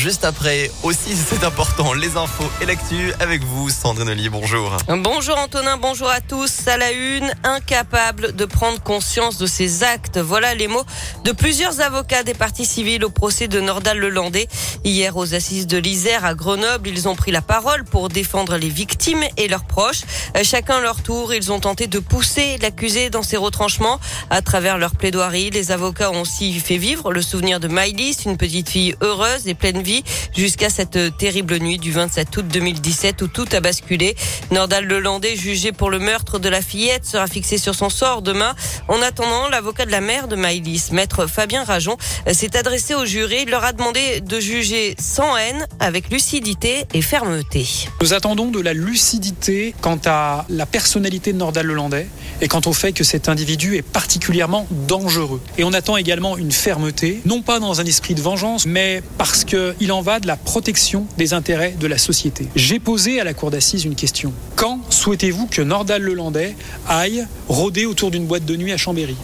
[0.00, 4.76] Juste après, aussi c'est important, les infos et l'actu avec vous, Sandrine Ollier, bonjour.
[4.86, 6.68] Bonjour Antonin, bonjour à tous.
[6.68, 10.18] À la une, incapable de prendre conscience de ses actes.
[10.18, 10.84] Voilà les mots
[11.24, 14.46] de plusieurs avocats des partis civils au procès de Nordal Lelandais.
[14.84, 18.68] Hier aux assises de l'Isère à Grenoble, ils ont pris la parole pour défendre les
[18.68, 20.02] victimes et leurs proches.
[20.36, 23.98] Euh, chacun leur tour, ils ont tenté de pousser l'accusé dans ses retranchements.
[24.30, 28.36] À travers leur plaidoirie, les avocats ont aussi fait vivre le souvenir de Maïlis, une
[28.36, 29.82] petite fille heureuse et pleine
[30.36, 34.16] jusqu'à cette terrible nuit du 27 août 2017 où tout a basculé.
[34.50, 38.54] Nordal Lelandais, jugé pour le meurtre de la fillette, sera fixé sur son sort demain.
[38.88, 41.96] En attendant, l'avocat de la mère de Maïlis, maître Fabien Rajon,
[42.32, 43.40] s'est adressé au jury.
[43.42, 47.66] Il leur a demandé de juger sans haine, avec lucidité et fermeté.
[48.00, 52.08] Nous attendons de la lucidité quant à la personnalité de Nordal Lelandais
[52.40, 55.40] et quant au fait que cet individu est particulièrement dangereux.
[55.56, 59.44] Et on attend également une fermeté, non pas dans un esprit de vengeance, mais parce
[59.44, 62.46] que il en va de la protection des intérêts de la société.
[62.56, 64.32] J'ai posé à la cour d'assises une question.
[64.56, 66.56] Quand souhaitez-vous que Nordal Lelandais
[66.88, 69.16] aille rôder autour d'une boîte de nuit à Chambéry?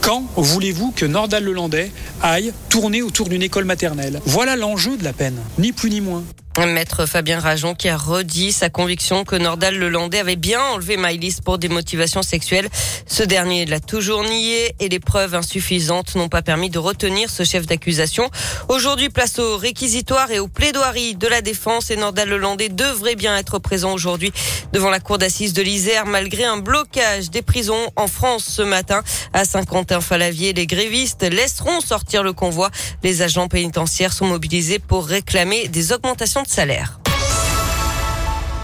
[0.00, 1.90] Quand voulez-vous que Nordal Lelandais
[2.22, 4.20] aille tourner autour d'une école maternelle?
[4.24, 6.24] Voilà l'enjeu de la peine, ni plus ni moins.
[6.66, 11.36] Maître Fabien Rajon qui a redit sa conviction que Nordal Lelandais avait bien enlevé Maïlis
[11.44, 12.68] pour des motivations sexuelles.
[13.06, 17.44] Ce dernier l'a toujours nié et les preuves insuffisantes n'ont pas permis de retenir ce
[17.44, 18.30] chef d'accusation.
[18.68, 23.36] Aujourd'hui, place au réquisitoire et aux plaidoiries de la défense et Nordal Lelandais devrait bien
[23.36, 24.32] être présent aujourd'hui
[24.72, 29.02] devant la cour d'assises de l'Isère malgré un blocage des prisons en France ce matin.
[29.32, 32.70] À Saint-Quentin-Falavier, les grévistes laisseront sortir le convoi.
[33.02, 36.47] Les agents pénitentiaires sont mobilisés pour réclamer des augmentations de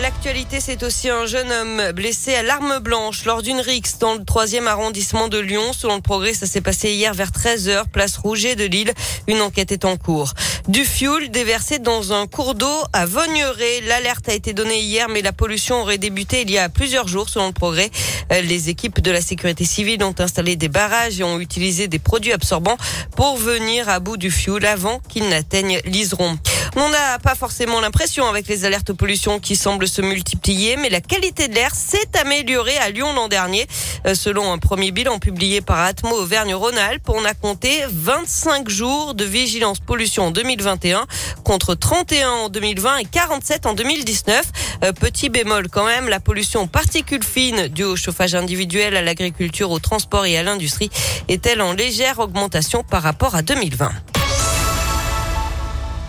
[0.00, 4.24] L'actualité, c'est aussi un jeune homme blessé à l'arme blanche lors d'une rixe dans le
[4.24, 5.72] troisième arrondissement de Lyon.
[5.72, 8.92] Selon le progrès, ça s'est passé hier vers 13h, place Rouget de Lille.
[9.28, 10.34] Une enquête est en cours.
[10.66, 13.80] Du fioul déversé dans un cours d'eau à Vogneret.
[13.86, 17.28] L'alerte a été donnée hier, mais la pollution aurait débuté il y a plusieurs jours,
[17.28, 17.90] selon le progrès.
[18.32, 22.00] Euh, les équipes de la sécurité civile ont installé des barrages et ont utilisé des
[22.00, 22.78] produits absorbants
[23.16, 26.38] pour venir à bout du fioul avant qu'il n'atteigne l'Iseron.
[26.76, 31.00] On n'a pas forcément l'impression avec les alertes pollution qui semblent se multiplier, mais la
[31.00, 33.66] qualité de l'air s'est améliorée à Lyon l'an dernier.
[34.06, 39.24] Euh, selon un premier bilan publié par Atmo Auvergne-Rhône-Alpes, on a compté 25 jours de
[39.24, 41.06] vigilance pollution en 2021
[41.44, 44.44] contre 31 en 2020 et 47 en 2019.
[44.84, 49.70] Euh, petit bémol quand même, la pollution particules fines due au chauffage individuel, à l'agriculture,
[49.70, 50.90] au transport et à l'industrie
[51.28, 53.90] est-elle en légère augmentation par rapport à 2020.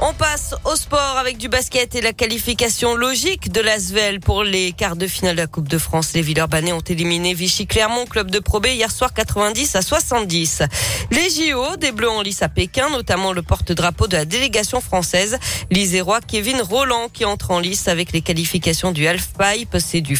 [0.00, 4.70] On passe au sport avec du basket et la qualification logique de l'Asvel pour les
[4.70, 6.12] quarts de finale de la Coupe de France.
[6.14, 10.62] Les Villeurbanais ont éliminé Vichy Clermont, club de Pro hier soir 90 à 70.
[11.10, 15.36] Les JO, des Bleus en lice à Pékin, notamment le porte-drapeau de la délégation française,
[15.72, 20.16] l'Isérois Kevin Roland qui entre en lice avec les qualifications du halfpipe, c'est du,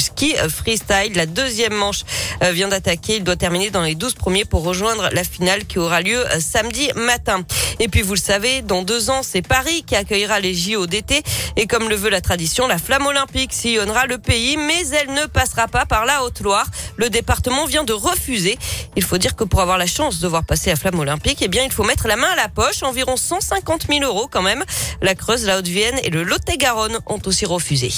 [0.00, 1.12] ski freestyle.
[1.14, 2.04] La deuxième manche
[2.42, 3.16] euh, vient d'attaquer.
[3.16, 6.40] Il doit terminer dans les 12 premiers pour rejoindre la finale qui aura lieu euh,
[6.40, 7.44] samedi matin.
[7.80, 11.22] Et puis vous le savez, dans deux ans, c'est Paris qui accueillera les JO d'été.
[11.56, 15.26] Et comme le veut la tradition, la flamme olympique sillonnera le pays, mais elle ne
[15.26, 16.66] passera pas par la Haute-Loire.
[16.96, 18.58] Le département vient de refuser.
[18.96, 21.48] Il faut dire que pour avoir la chance de voir passer la flamme olympique, eh
[21.48, 22.82] bien, il faut mettre la main à la poche.
[22.82, 24.64] Environ 150 000 euros quand même.
[25.02, 27.92] La Creuse, la Haute-Vienne et le Lot-et-Garonne ont aussi refusé.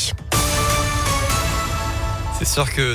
[2.38, 2.80] C'est sûr que